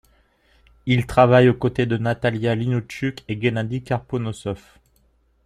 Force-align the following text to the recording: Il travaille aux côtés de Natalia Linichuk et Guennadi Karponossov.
Il 0.87 1.05
travaille 1.05 1.47
aux 1.49 1.53
côtés 1.53 1.85
de 1.85 1.95
Natalia 1.95 2.55
Linichuk 2.55 3.23
et 3.27 3.35
Guennadi 3.35 3.83
Karponossov. 3.83 4.59